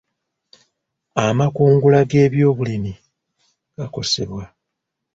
[1.25, 2.93] Amakungula g'ebyobulimi
[3.77, 4.43] gakosebwa.